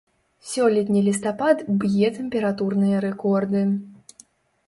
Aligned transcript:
Сёлетні 0.51 1.01
лістапад 1.07 1.59
б'е 1.83 2.09
тэмпературныя 2.17 3.01
рэкорды. 3.05 3.61